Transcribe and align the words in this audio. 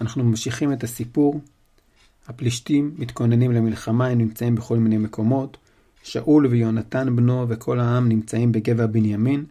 אנחנו 0.00 0.24
ממשיכים 0.24 0.72
את 0.72 0.84
הסיפור. 0.84 1.40
הפלישתים 2.28 2.94
מתכוננים 2.98 3.52
למלחמה, 3.52 4.06
הם 4.06 4.18
נמצאים 4.18 4.54
בכל 4.54 4.78
מיני 4.78 4.98
מקומות. 4.98 5.56
שאול 6.02 6.46
ויונתן 6.46 7.16
בנו 7.16 7.46
וכל 7.48 7.80
העם 7.80 8.08
נמצאים 8.08 8.52
בגבע 8.52 8.86
בנימין, 8.86 9.44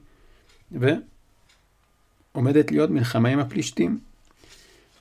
ועומדת 0.72 2.72
להיות 2.72 2.90
מלחמה 2.90 3.30
עם 3.30 3.40
הפלישתים. 3.40 4.00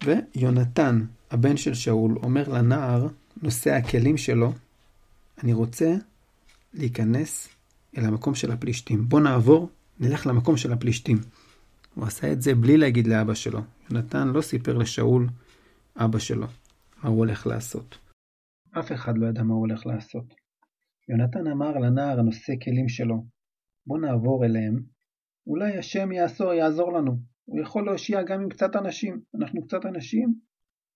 ויונתן, 0.04 1.04
הבן 1.30 1.57
של 1.57 1.75
שאול, 1.75 2.18
אומר 2.22 2.48
לנער, 2.48 3.09
נושא 3.43 3.70
הכלים 3.70 4.16
שלו, 4.16 4.52
אני 5.43 5.52
רוצה 5.52 5.95
להיכנס 6.75 7.48
אל 7.96 8.04
המקום 8.04 8.34
של 8.34 8.52
הפלישתים. 8.52 9.09
בוא 9.09 9.20
נעבור, 9.20 9.68
נלך 10.00 10.27
למקום 10.27 10.57
של 10.57 10.72
הפלישתים. 10.72 11.20
הוא 11.95 12.04
עשה 12.04 12.32
את 12.32 12.43
זה 12.43 12.54
בלי 12.54 12.77
להגיד 12.77 13.07
לאבא 13.07 13.34
שלו. 13.34 13.61
יונתן 13.90 14.29
לא 14.29 14.40
סיפר 14.40 14.79
לשאול, 14.79 15.27
אבא 15.96 16.18
שלו, 16.18 16.46
מה 17.03 17.08
הוא 17.11 17.18
הולך 17.18 17.46
לעשות. 17.46 17.99
אף 18.79 18.93
אחד 18.93 19.18
לא 19.18 19.26
ידע 19.26 19.43
מה 19.43 19.54
הוא 19.54 19.61
הולך 19.61 19.86
לעשות. 19.86 20.35
יונתן 21.08 21.46
אמר 21.46 21.79
לנער 21.79 22.21
הנושא 22.21 22.53
כלים 22.64 22.89
שלו, 22.89 23.25
בוא 23.86 23.99
נעבור 23.99 24.44
אליהם, 24.44 24.82
אולי 25.46 25.79
השם 25.79 26.13
יעזור, 26.13 26.53
יעזור 26.53 26.93
לנו. 26.93 27.16
הוא 27.44 27.61
יכול 27.61 27.86
להושיע 27.86 28.22
גם 28.22 28.41
עם 28.41 28.49
קצת 28.49 28.77
אנשים. 28.77 29.21
אנחנו 29.35 29.66
קצת 29.66 29.86
אנשים, 29.86 30.35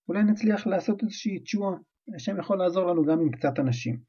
אולי 0.08 0.24
נצליח 0.24 0.66
לעשות 0.66 1.02
איזושהי 1.02 1.38
תשועה. 1.38 1.76
השם 2.14 2.38
יכול 2.38 2.58
לעזור 2.58 2.86
לנו 2.86 3.04
גם 3.04 3.20
עם 3.20 3.30
קצת 3.30 3.58
אנשים. 3.58 4.00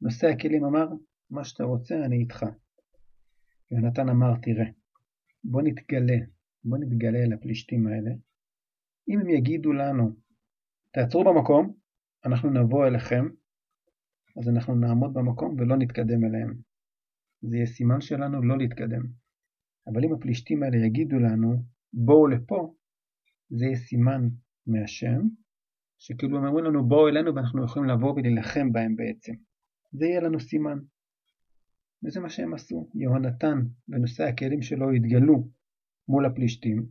נושא 0.00 0.26
הכלים 0.26 0.64
אמר, 0.64 0.86
מה 1.30 1.44
שאתה 1.44 1.64
רוצה, 1.64 2.04
אני 2.04 2.16
איתך. 2.16 2.46
יונתן 3.70 4.08
אמר, 4.08 4.34
תראה, 4.42 4.64
בוא 5.50 5.62
נתגלה, 5.62 6.16
בוא 6.64 6.78
נתגלה 6.78 7.18
אל 7.18 7.32
הפלישתים 7.32 7.86
האלה. 7.86 8.10
אם 9.08 9.20
הם 9.20 9.30
יגידו 9.30 9.72
לנו, 9.72 10.10
תעצרו 10.92 11.24
במקום, 11.24 11.74
אנחנו 12.24 12.50
נבוא 12.50 12.86
אליכם, 12.86 13.28
אז 14.40 14.48
אנחנו 14.48 14.74
נעמוד 14.74 15.14
במקום 15.14 15.56
ולא 15.58 15.76
נתקדם 15.76 16.24
אליהם. 16.24 16.54
זה 17.42 17.56
יהיה 17.56 17.66
סימן 17.66 18.00
שלנו 18.00 18.42
לא 18.42 18.58
להתקדם. 18.58 19.02
אבל 19.86 20.04
אם 20.04 20.14
הפלישתים 20.14 20.62
האלה 20.62 20.76
יגידו 20.76 21.18
לנו, 21.18 21.62
בואו 21.92 22.26
לפה, 22.26 22.74
זה 23.50 23.64
יהיה 23.64 23.76
סימן 23.76 24.28
מהשם, 24.66 25.20
שכאילו 25.98 26.38
הם 26.38 26.44
אומרים 26.44 26.64
לנו 26.64 26.88
בואו 26.88 27.08
אלינו 27.08 27.34
ואנחנו 27.34 27.64
יכולים 27.64 27.88
לבוא 27.88 28.12
ולהילחם 28.12 28.72
בהם 28.72 28.96
בעצם. 28.96 29.32
זה 29.92 30.06
יהיה 30.06 30.20
לנו 30.20 30.40
סימן. 30.40 30.78
וזה 32.04 32.20
מה 32.20 32.28
שהם 32.28 32.54
עשו. 32.54 32.90
יהונתן 32.94 33.58
ונושאי 33.88 34.24
הכלים 34.24 34.62
שלו 34.62 34.90
התגלו 34.90 35.48
מול 36.08 36.26
הפלישתים. 36.26 36.86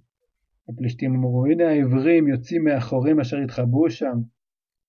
הפלישתים 0.70 1.16
אמרו, 1.16 1.46
הנה 1.46 1.70
העברים 1.70 2.28
יוצאים 2.28 2.64
מהחורים 2.64 3.20
אשר 3.20 3.38
התחבאו 3.38 3.90
שם. 3.90 4.18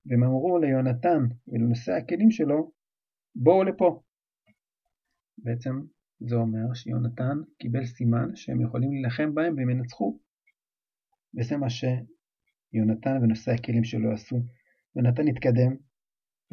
והם 0.07 0.23
אמרו 0.23 0.59
ליהונתן 0.59 1.23
ולנושאי 1.49 1.95
הכלים 1.95 2.31
שלו, 2.31 2.73
בואו 3.35 3.65
לפה. 3.65 4.03
בעצם 5.39 5.81
זה 6.21 6.37
אומר 6.37 6.75
שיונתן 6.75 7.39
קיבל 7.59 7.85
סימן 7.85 8.37
שהם 8.37 8.61
יכולים 8.61 8.91
להילחם 8.93 9.35
בהם 9.35 9.57
והם 9.57 9.71
ינצחו. 9.71 10.19
וזה 11.39 11.57
מה 11.57 11.67
שיונתן 11.71 13.23
ונושאי 13.23 13.55
הכלים 13.55 13.85
שלו 13.85 14.13
עשו. 14.13 14.37
יונתן 14.97 15.29
התקדם 15.29 15.77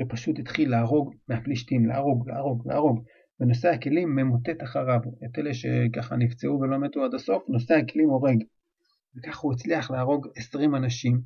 ופשוט 0.02 0.40
התחיל 0.40 0.70
להרוג 0.70 1.16
מהפלישתים, 1.28 1.86
להרוג, 1.86 2.30
להרוג, 2.30 2.68
להרוג. 2.68 3.06
ונושא 3.40 3.70
הכלים 3.70 4.16
ממוטט 4.16 4.64
אחריו, 4.64 5.00
את 5.26 5.40
אלה 5.40 5.54
שככה 5.54 6.16
נפצעו 6.16 6.60
ולא 6.60 6.80
מתו 6.80 7.06
עד 7.06 7.14
הסוף, 7.14 7.44
נושא 7.50 7.74
הכלים 7.74 8.10
הורג. 8.10 8.44
וככה 9.16 9.42
הוא 9.42 9.54
הצליח 9.54 9.92
להרוג 9.92 10.28
20 10.36 10.76
אנשים, 10.76 11.22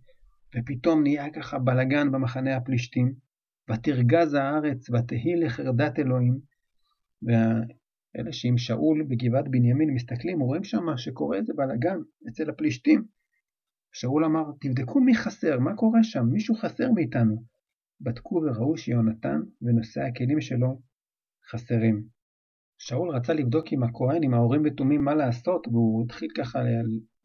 ופתאום 0.55 1.03
נהיה 1.03 1.29
ככה 1.29 1.59
בלגן 1.59 2.11
במחנה 2.11 2.55
הפלישתים, 2.55 3.13
ותרגז 3.71 4.33
הארץ 4.33 4.89
ותהי 4.89 5.35
לחרדת 5.35 5.99
אלוהים. 5.99 6.39
ואלה 7.21 8.31
שעם 8.31 8.57
שאול 8.57 9.03
בגבעת 9.03 9.47
בנימין 9.47 9.89
מסתכלים, 9.89 10.39
רואים 10.39 10.63
שם 10.63 10.97
שקורה 10.97 11.37
איזה 11.37 11.53
בלגן 11.55 11.97
אצל 12.29 12.49
הפלישתים. 12.49 13.05
שאול 13.91 14.25
אמר, 14.25 14.43
תבדקו 14.61 14.99
מי 14.99 15.15
חסר, 15.15 15.59
מה 15.59 15.75
קורה 15.75 16.03
שם, 16.03 16.25
מישהו 16.25 16.55
חסר 16.55 16.91
מאיתנו. 16.91 17.43
בדקו 18.01 18.35
וראו 18.35 18.77
שיונתן 18.77 19.41
ונושאי 19.61 20.03
הכלים 20.03 20.41
שלו 20.41 20.81
חסרים. 21.51 22.03
שאול 22.77 23.09
רצה 23.09 23.33
לבדוק 23.33 23.65
עם 23.71 23.83
הכהן, 23.83 24.23
עם 24.23 24.33
ההורים 24.33 24.61
ותומים, 24.65 25.03
מה 25.03 25.15
לעשות, 25.15 25.67
והוא 25.67 26.05
התחיל 26.05 26.29
ככה 26.37 26.59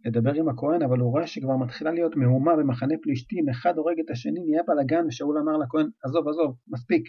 לדבר 0.04 0.34
עם 0.34 0.48
הכהן, 0.48 0.82
אבל 0.82 0.98
הוא 0.98 1.10
רואה 1.10 1.26
שכבר 1.26 1.56
מתחילה 1.56 1.90
להיות 1.90 2.16
מהומה 2.16 2.56
במחנה 2.56 2.94
פלישתים, 3.02 3.48
אחד 3.48 3.76
הורג 3.76 4.00
את 4.04 4.10
השני, 4.10 4.40
נהיה 4.40 4.62
בלאגן, 4.66 5.06
ושאול 5.06 5.38
אמר 5.38 5.56
לכהן, 5.56 5.86
עזוב, 6.04 6.28
עזוב, 6.28 6.56
מספיק. 6.68 7.08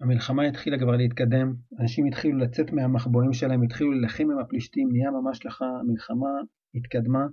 המלחמה 0.00 0.42
התחילה 0.42 0.78
כבר 0.78 0.96
להתקדם, 0.96 1.54
אנשים 1.80 2.06
התחילו 2.06 2.38
לצאת 2.38 2.72
מהמחבואים 2.72 3.32
שלהם, 3.32 3.62
התחילו 3.62 3.92
להילחם 3.92 4.30
עם 4.30 4.38
הפלישתים, 4.38 4.88
נהיה 4.92 5.10
ממש 5.10 5.38
ככה, 5.38 5.64
המלחמה 5.64 6.28
התקדמה, 6.74 7.26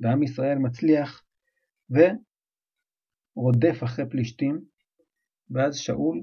ועם 0.00 0.22
ישראל 0.22 0.58
מצליח, 0.58 1.22
ורודף 3.36 3.82
אחרי 3.84 4.08
פלישתים, 4.10 4.60
ואז 5.50 5.76
שאול 5.76 6.22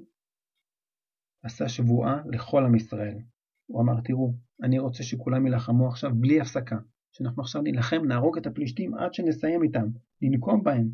עשה 1.44 1.70
שבועה 1.70 2.22
לכל 2.32 2.66
עם 2.66 2.76
ישראל. 2.76 3.18
הוא 3.66 3.82
אמר, 3.82 4.02
תראו, 4.04 4.34
אני 4.64 4.80
רוצה 4.80 5.04
שכולם 5.04 5.46
יילחמו 5.46 5.88
עכשיו 5.88 6.12
בלי 6.16 6.42
הפסקה. 6.42 6.78
שאנחנו 7.12 7.42
עכשיו 7.42 7.62
נילחם, 7.62 8.06
נהרוג 8.08 8.38
את 8.38 8.48
הפלישתים 8.48 8.96
עד 8.96 9.14
שנסיים 9.14 9.64
איתם, 9.64 9.88
ננקום 10.22 10.64
בהם. 10.64 10.90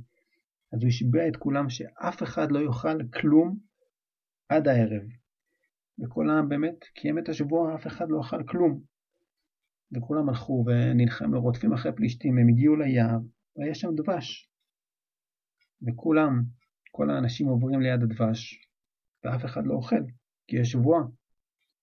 אז 0.73 0.81
הוא 0.81 0.87
השביע 0.87 1.27
את 1.27 1.35
כולם 1.35 1.69
שאף 1.69 2.23
אחד 2.23 2.51
לא 2.51 2.59
יאכל 2.59 2.97
כלום 3.13 3.57
עד 4.49 4.67
הערב. 4.67 5.03
וכל 5.99 6.29
העם 6.29 6.49
באמת 6.49 6.83
קיים 6.83 7.19
את 7.19 7.29
השבוע, 7.29 7.75
אף 7.75 7.87
אחד 7.87 8.05
לא 8.09 8.21
אכל 8.21 8.43
כלום. 8.43 8.81
וכולם 9.95 10.29
הלכו 10.29 10.65
ונלחמו, 10.67 11.41
רודפים 11.41 11.73
אחרי 11.73 11.91
פלישתים, 11.95 12.37
הם 12.37 12.47
הגיעו 12.47 12.75
ליער, 12.75 13.17
והיה 13.57 13.75
שם 13.75 13.95
דבש. 13.95 14.49
וכולם, 15.87 16.43
כל 16.91 17.09
האנשים 17.09 17.47
עוברים 17.47 17.81
ליד 17.81 18.03
הדבש, 18.03 18.59
ואף 19.23 19.45
אחד 19.45 19.61
לא 19.65 19.73
אוכל. 19.73 20.01
כי 20.47 20.55
יש 20.55 20.71
שבועה. 20.71 21.03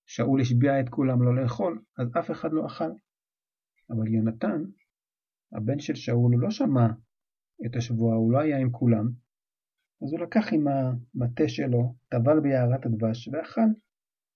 שאול 0.05 0.41
השביע 0.41 0.79
את 0.79 0.89
כולם 0.89 1.23
לא 1.23 1.35
לאכול, 1.35 1.81
אז 1.97 2.07
אף 2.19 2.31
אחד 2.31 2.49
לא 2.53 2.65
אכל. 2.65 2.91
אבל 3.89 4.07
יונתן, 4.07 4.63
הבן 5.51 5.79
של 5.79 5.95
שאול, 5.95 6.35
לא 6.37 6.51
שמע 6.51 6.87
את 7.65 7.75
השבועה, 7.75 8.15
הוא 8.15 8.31
לא 8.31 8.39
היה 8.39 8.57
עם 8.57 8.71
כולם, 8.71 9.09
אז 10.03 10.11
הוא 10.11 10.19
לקח 10.19 10.53
עם 10.53 10.67
המטה 10.67 11.47
שלו, 11.47 11.95
טבל 12.09 12.39
ביערת 12.39 12.85
הדבש 12.85 13.27
ואכל. 13.27 13.69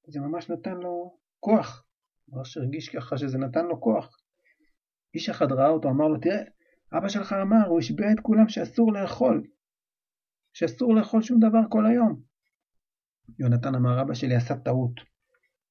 זה 0.08 0.20
ממש 0.20 0.50
נתן 0.50 0.78
לו 0.78 1.18
כוח. 1.40 1.86
ממש 2.28 2.58
הרגיש 2.58 2.90
ככה 2.90 3.18
שזה 3.18 3.38
נתן 3.38 3.66
לו 3.66 3.82
כוח. 3.82 4.18
איש 5.14 5.30
אחד 5.30 5.52
ראה 5.52 5.70
אותו, 5.70 5.90
אמר 5.90 6.08
לו, 6.08 6.20
תראה, 6.20 6.44
אבא 6.94 7.10
שלך 7.10 7.34
אמר, 7.42 7.68
הוא 7.68 7.80
השביע 7.80 8.12
את 8.12 8.20
כולם 8.22 8.50
שאסור 8.50 8.94
לאכול. 8.94 9.44
שאסור 10.54 10.96
לאכול 10.96 11.22
שום 11.22 11.40
דבר 11.40 11.60
כל 11.70 11.86
היום. 11.86 12.22
יונתן 13.40 13.76
אמר, 13.76 14.02
אבא 14.02 14.14
שלי 14.14 14.36
עשה 14.36 14.56
טעות. 14.56 14.92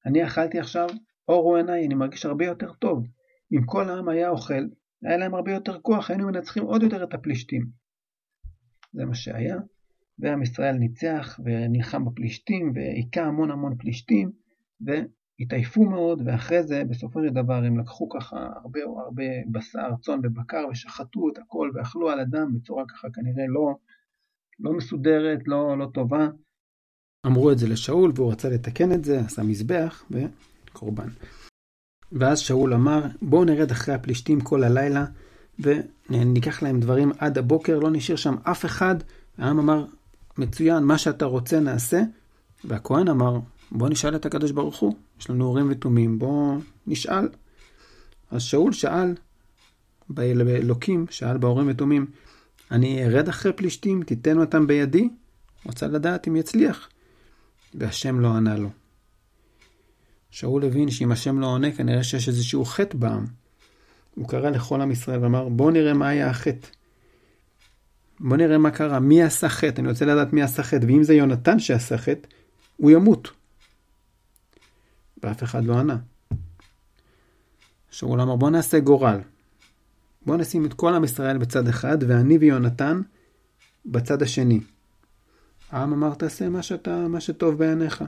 אני 0.06 0.24
אכלתי 0.24 0.58
עכשיו, 0.58 0.86
אורו 1.28 1.56
עיניי, 1.56 1.86
אני 1.86 1.94
מרגיש 1.94 2.26
הרבה 2.26 2.44
יותר 2.44 2.72
טוב. 2.72 3.06
אם 3.52 3.66
כל 3.66 3.90
העם 3.90 4.08
היה 4.08 4.28
אוכל, 4.28 4.64
היה 5.02 5.16
להם 5.16 5.34
הרבה 5.34 5.52
יותר 5.52 5.80
כוח, 5.80 6.10
היינו 6.10 6.26
מנצחים 6.26 6.62
עוד 6.62 6.82
יותר 6.82 7.04
את 7.04 7.14
הפלישתים. 7.14 7.66
זה 8.92 9.04
מה 9.04 9.14
שהיה, 9.14 9.56
ועם 10.18 10.42
ישראל 10.42 10.74
ניצח 10.74 11.40
ונלחם 11.44 12.04
בפלישתים, 12.04 12.72
והיכה 12.74 13.22
המון 13.22 13.50
המון 13.50 13.76
פלישתים, 13.78 14.30
והתעייפו 14.80 15.84
מאוד, 15.84 16.22
ואחרי 16.26 16.62
זה, 16.62 16.82
בסופו 16.84 17.20
של 17.26 17.34
דבר, 17.34 17.64
הם 17.64 17.78
לקחו 17.78 18.08
ככה 18.08 18.48
הרבה 18.62 18.80
הרבה 19.04 19.24
בשר, 19.52 19.88
צאן 20.00 20.18
ובקר, 20.22 20.66
ושחטו 20.70 21.28
את 21.32 21.38
הכל, 21.38 21.70
ואכלו 21.74 22.10
על 22.10 22.20
הדם 22.20 22.48
בצורה 22.54 22.84
ככה 22.88 23.08
כנראה 23.10 23.46
לא, 23.48 23.74
לא 24.60 24.72
מסודרת, 24.72 25.38
לא, 25.46 25.78
לא 25.78 25.86
טובה. 25.94 26.28
אמרו 27.26 27.50
את 27.50 27.58
זה 27.58 27.68
לשאול 27.68 28.12
והוא 28.14 28.32
רצה 28.32 28.48
לתקן 28.48 28.92
את 28.92 29.04
זה, 29.04 29.20
עשה 29.20 29.42
מזבח 29.42 30.04
וקורבן. 30.10 31.08
ואז 32.12 32.38
שאול 32.38 32.74
אמר, 32.74 33.02
בואו 33.22 33.44
נרד 33.44 33.70
אחרי 33.70 33.94
הפלישתים 33.94 34.40
כל 34.40 34.64
הלילה 34.64 35.04
וניקח 35.58 36.62
להם 36.62 36.80
דברים 36.80 37.12
עד 37.18 37.38
הבוקר, 37.38 37.78
לא 37.78 37.90
נשאיר 37.90 38.16
שם 38.16 38.34
אף 38.42 38.64
אחד. 38.64 38.96
העם 39.38 39.58
אמר, 39.58 39.84
מצוין, 40.38 40.82
מה 40.84 40.98
שאתה 40.98 41.24
רוצה 41.24 41.60
נעשה. 41.60 42.02
והכהן 42.64 43.08
אמר, 43.08 43.38
בוא 43.72 43.88
נשאל 43.88 44.16
את 44.16 44.26
הקדוש 44.26 44.50
ברוך 44.50 44.76
הוא, 44.76 44.94
יש 45.20 45.30
לנו 45.30 45.44
הורים 45.44 45.66
ותומים, 45.70 46.18
בוא 46.18 46.56
נשאל. 46.86 47.28
אז 48.30 48.42
שאול 48.42 48.72
שאל 48.72 49.14
באלוקים, 50.08 51.06
שאל 51.10 51.38
בהורים 51.38 51.66
ותומים, 51.70 52.06
אני 52.70 53.04
ארד 53.04 53.28
אחרי 53.28 53.52
פלישתים, 53.52 54.02
תיתן 54.02 54.38
אותם 54.38 54.66
בידי? 54.66 55.08
רוצה 55.64 55.86
לדעת 55.86 56.28
אם 56.28 56.36
יצליח. 56.36 56.88
והשם 57.76 58.20
לא 58.20 58.28
ענה 58.28 58.56
לו. 58.56 58.70
שאול 60.30 60.64
הבין 60.64 60.90
שאם 60.90 61.12
השם 61.12 61.40
לא 61.40 61.46
עונה, 61.46 61.72
כנראה 61.72 62.04
שיש 62.04 62.28
איזשהו 62.28 62.64
חטא 62.64 62.98
בעם. 62.98 63.26
הוא 64.14 64.28
קרא 64.28 64.50
לכל 64.50 64.80
עם 64.80 64.90
ישראל 64.90 65.22
ואמר, 65.22 65.48
בואו 65.48 65.70
נראה 65.70 65.94
מה 65.94 66.08
היה 66.08 66.30
החטא. 66.30 66.68
בוא 68.20 68.36
נראה 68.36 68.58
מה 68.58 68.70
קרה, 68.70 69.00
מי 69.00 69.22
עשה 69.22 69.48
חטא, 69.48 69.80
אני 69.80 69.88
רוצה 69.88 70.04
לדעת 70.04 70.32
מי 70.32 70.42
עשה 70.42 70.62
חטא, 70.62 70.86
ואם 70.86 71.02
זה 71.02 71.14
יונתן 71.14 71.58
שעשה 71.58 71.98
חטא, 71.98 72.28
הוא 72.76 72.90
ימות. 72.90 73.30
ואף 75.22 75.42
אחד 75.42 75.64
לא 75.64 75.78
ענה. 75.78 75.96
שאול 77.90 78.20
אמר 78.20 78.36
בוא 78.36 78.50
נעשה 78.50 78.80
גורל. 78.80 79.20
בוא 80.26 80.36
נשים 80.36 80.66
את 80.66 80.74
כל 80.74 80.94
עם 80.94 81.04
ישראל 81.04 81.38
בצד 81.38 81.68
אחד, 81.68 81.98
ואני 82.08 82.38
ויונתן 82.38 83.00
בצד 83.86 84.22
השני. 84.22 84.60
העם 85.70 85.92
אמר 85.92 86.14
תעשה 86.14 86.48
מה, 86.48 86.62
שאתה, 86.62 87.08
מה 87.08 87.20
שטוב 87.20 87.58
בעיניך. 87.58 88.04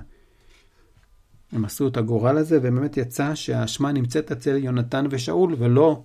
הם 1.53 1.65
עשו 1.65 1.89
את 1.89 1.97
הגורל 1.97 2.37
הזה, 2.37 2.59
ובאמת 2.59 2.97
יצא 2.97 3.35
שהאשמה 3.35 3.93
נמצאת 3.93 4.33
אצל 4.33 4.57
יונתן 4.57 5.07
ושאול, 5.11 5.55
ולא 5.59 6.03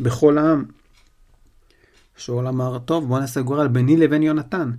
בכל 0.00 0.38
העם. 0.38 0.64
שאול 2.16 2.48
אמר, 2.48 2.78
טוב, 2.78 3.08
בוא 3.08 3.20
נעשה 3.20 3.40
גורל 3.40 3.68
ביני 3.68 3.96
לבין 3.96 4.22
יונתן. 4.22 4.70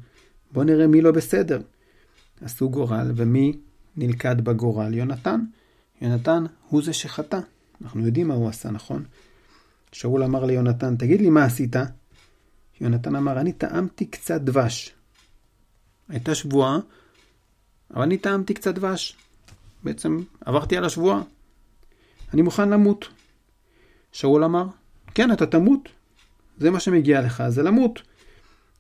בוא 0.51 0.63
נראה 0.63 0.87
מי 0.87 1.01
לא 1.01 1.11
בסדר. 1.11 1.61
עשו 2.41 2.69
גורל, 2.69 3.11
ומי 3.15 3.57
נלכד 3.97 4.41
בגורל? 4.41 4.93
יונתן. 4.93 5.41
יונתן 6.01 6.45
הוא 6.69 6.83
זה 6.83 6.93
שחטא. 6.93 7.39
אנחנו 7.81 8.05
יודעים 8.05 8.27
מה 8.27 8.33
הוא 8.33 8.49
עשה, 8.49 8.71
נכון? 8.71 9.03
שאול 9.91 10.23
אמר 10.23 10.45
ליונתן, 10.45 10.95
תגיד 10.95 11.21
לי 11.21 11.29
מה 11.29 11.45
עשית? 11.45 11.75
יונתן 12.81 13.15
אמר, 13.15 13.39
אני 13.39 13.53
טעמתי 13.53 14.05
קצת 14.05 14.41
דבש. 14.41 14.95
הייתה 16.09 16.35
שבועה, 16.35 16.79
אבל 17.93 18.01
אני 18.01 18.17
טעמתי 18.17 18.53
קצת 18.53 18.75
דבש. 18.75 19.15
בעצם 19.83 20.23
עברתי 20.45 20.77
על 20.77 20.85
השבועה. 20.85 21.21
אני 22.33 22.41
מוכן 22.41 22.69
למות. 22.69 23.07
שאול 24.11 24.43
אמר, 24.43 24.67
כן, 25.13 25.31
אתה 25.31 25.45
תמות. 25.45 25.89
זה 26.57 26.71
מה 26.71 26.79
שמגיע 26.79 27.21
לך, 27.21 27.43
זה 27.49 27.63
למות. 27.63 28.01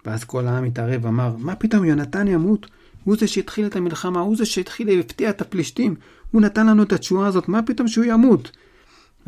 ואז 0.05 0.23
כל 0.23 0.47
העם 0.47 0.63
התערב 0.63 1.05
ואמר, 1.05 1.35
מה 1.37 1.55
פתאום 1.55 1.85
יונתן 1.85 2.27
ימות? 2.27 2.65
הוא 3.03 3.15
זה 3.17 3.27
שהתחיל 3.27 3.65
את 3.65 3.75
המלחמה, 3.75 4.19
הוא 4.19 4.37
זה 4.37 4.45
שהתחיל 4.45 4.95
להפתיע 4.95 5.29
את 5.29 5.41
הפלישתים, 5.41 5.95
הוא 6.31 6.41
נתן 6.41 6.67
לנו 6.67 6.83
את 6.83 6.93
התשועה 6.93 7.27
הזאת, 7.27 7.47
מה 7.47 7.61
פתאום 7.61 7.87
שהוא 7.87 8.05
ימות? 8.05 8.51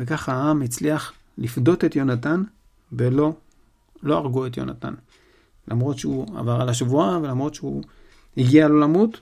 וככה 0.00 0.32
העם 0.32 0.62
הצליח 0.62 1.12
לפדות 1.38 1.84
את 1.84 1.96
יונתן, 1.96 2.42
ולא, 2.92 3.32
לא 4.02 4.16
הרגו 4.16 4.46
את 4.46 4.56
יונתן. 4.56 4.94
למרות 5.68 5.98
שהוא 5.98 6.38
עבר 6.38 6.60
על 6.60 6.68
השבועה, 6.68 7.18
ולמרות 7.18 7.54
שהוא 7.54 7.82
הגיע 8.36 8.68
לו 8.68 8.80
למות, 8.80 9.20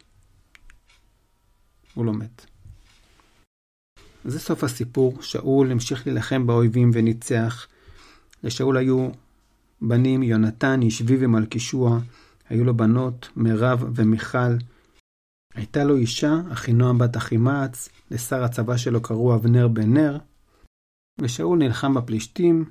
הוא 1.95 2.05
לא 2.05 2.13
מת. 2.13 2.47
זה 4.25 4.41
סוף 4.41 4.65
הסיפור, 4.65 5.23
שאול 5.23 5.71
המשיך 5.71 6.07
להילחם 6.07 6.47
באויבים 6.47 6.91
וניצח. 6.95 7.67
לשאול 8.43 8.77
היו 8.77 9.09
בנים 9.81 10.23
יונתן, 10.23 10.83
ישבי 10.83 11.17
ומלכישוע, 11.21 11.99
היו 12.49 12.65
לו 12.65 12.77
בנות 12.77 13.29
מירב 13.37 13.85
ומיכל. 13.95 14.57
הייתה 15.55 15.85
לו 15.85 15.97
אישה, 15.97 16.35
אחינועם 16.53 16.99
בת 16.99 17.17
אחימעץ, 17.17 17.89
לשר 18.11 18.45
הצבא 18.45 18.77
שלו 18.77 19.03
קראו 19.03 19.35
אבנר 19.35 19.69
בן 19.69 19.95
נר, 19.95 20.19
ושאול 21.21 21.59
נלחם 21.59 21.95
בפלישתים, 21.95 22.65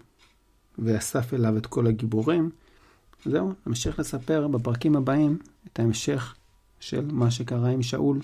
ואסף 0.80 1.34
אליו 1.34 1.58
את 1.58 1.66
כל 1.66 1.88
הגיבורים. 1.88 2.50
זהו, 3.26 3.54
נמשיך 3.68 4.00
לספר 4.00 4.48
בפרקים 4.48 4.96
הבאים 4.96 5.38
את 5.68 5.80
ההמשך 5.80 6.36
של 6.80 7.12
מה 7.12 7.32
שקרה 7.32 7.70
עם 7.70 7.84
שאול 7.84 8.20